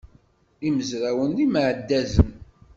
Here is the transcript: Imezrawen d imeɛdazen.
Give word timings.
Imezrawen 0.67 1.31
d 1.37 1.39
imeɛdazen. 1.45 2.31